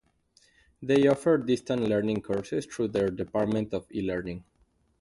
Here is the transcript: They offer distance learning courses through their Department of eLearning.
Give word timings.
They 0.81 1.05
offer 1.07 1.37
distance 1.37 1.87
learning 1.87 2.23
courses 2.23 2.65
through 2.65 2.87
their 2.87 3.09
Department 3.09 3.71
of 3.71 3.87
eLearning. 3.89 4.41